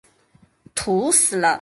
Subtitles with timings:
[0.73, 1.49] 土死了！